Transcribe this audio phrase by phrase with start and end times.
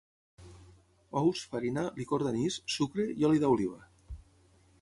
[1.21, 3.83] Ous, farina, licor d'anís, sucre i oli d'oliva.